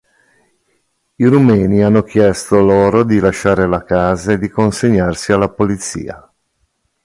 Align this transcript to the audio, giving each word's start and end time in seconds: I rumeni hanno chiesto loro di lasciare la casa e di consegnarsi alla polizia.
I 1.15 1.25
rumeni 1.27 1.83
hanno 1.83 2.01
chiesto 2.01 2.59
loro 2.59 3.03
di 3.03 3.19
lasciare 3.19 3.67
la 3.67 3.83
casa 3.83 4.31
e 4.31 4.39
di 4.39 4.49
consegnarsi 4.49 5.31
alla 5.31 5.47
polizia. 5.51 6.27